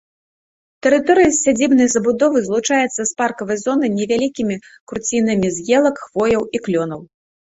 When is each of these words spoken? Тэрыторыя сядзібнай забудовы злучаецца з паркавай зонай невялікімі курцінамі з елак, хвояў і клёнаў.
Тэрыторыя 0.85 1.31
сядзібнай 1.43 1.89
забудовы 1.95 2.41
злучаецца 2.47 3.01
з 3.09 3.13
паркавай 3.19 3.57
зонай 3.65 3.89
невялікімі 3.99 4.55
курцінамі 4.93 5.47
з 5.59 5.67
елак, 5.81 5.95
хвояў 6.07 6.41
і 6.59 6.63
клёнаў. 6.69 7.01